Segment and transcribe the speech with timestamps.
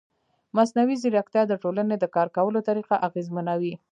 [0.57, 3.73] مصنوعي ځیرکتیا د ټولنې د کار کولو طریقه اغېزمنوي.